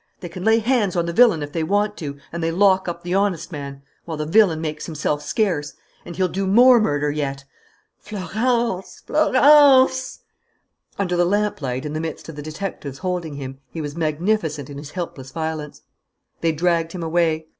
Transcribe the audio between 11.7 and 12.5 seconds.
in the midst of the